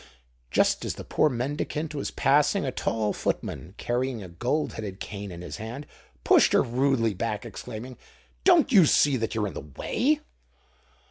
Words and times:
Just 0.49 0.83
as 0.83 0.95
the 0.95 1.03
poor 1.03 1.29
mendicant 1.29 1.93
was 1.93 2.09
passing, 2.09 2.65
a 2.65 2.71
tall 2.71 3.13
footman, 3.13 3.75
carrying 3.77 4.23
a 4.23 4.27
gold 4.27 4.73
headed 4.73 4.99
cane 4.99 5.31
in 5.31 5.43
his 5.43 5.57
hand, 5.57 5.85
pushed 6.23 6.53
her 6.53 6.63
rudely 6.63 7.13
back, 7.13 7.45
exclaiming, 7.45 7.99
"Don't 8.43 8.71
you 8.71 8.87
see 8.87 9.15
that 9.17 9.35
you're 9.35 9.45
in 9.45 9.53
the 9.53 9.61
way?" 9.61 10.21